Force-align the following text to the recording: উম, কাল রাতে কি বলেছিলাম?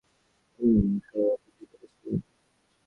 উম, 0.59 0.87
কাল 1.05 1.21
রাতে 1.23 1.49
কি 1.57 1.63
বলেছিলাম? 1.71 2.19